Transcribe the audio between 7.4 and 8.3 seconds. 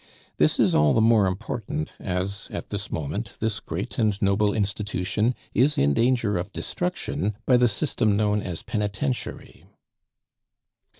by the system